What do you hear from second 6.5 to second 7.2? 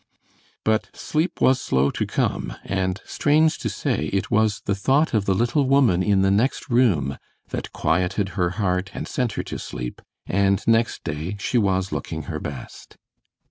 room